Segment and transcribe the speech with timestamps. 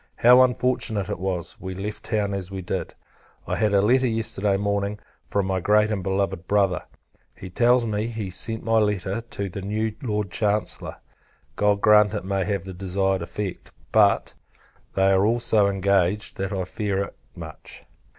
[0.15, 2.95] How unfortunate it was, we left town as we did!
[3.45, 4.97] I had a letter, yesterday morning,
[5.29, 6.85] from my great and beloved Brother.
[7.35, 10.95] He tells me, he has sent my letter to the new Lord Chancellor;
[11.55, 14.33] God grant it may have the desired effect; but,
[14.95, 17.85] they are all so engaged, that I fear it much.